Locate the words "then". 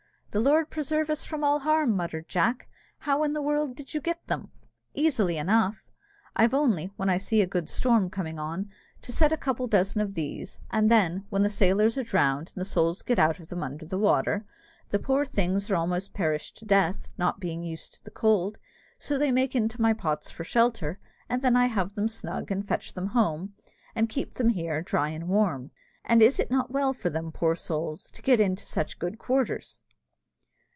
10.89-11.25, 21.41-21.57